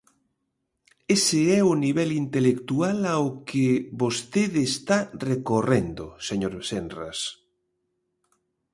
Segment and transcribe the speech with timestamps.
[1.15, 3.65] Ese é o nivel intelectual ao que
[4.01, 4.97] vostede está
[5.31, 7.19] recorrendo, señor Senras.